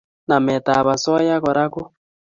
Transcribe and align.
Nametab 0.27 0.85
osoya 0.93 1.33
age 1.35 1.41
Kora 1.43 1.65
ko 1.73 1.81